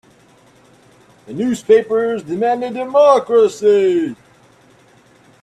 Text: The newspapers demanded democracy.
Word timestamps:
The 1.27 1.33
newspapers 1.35 2.23
demanded 2.23 2.73
democracy. 2.73 4.15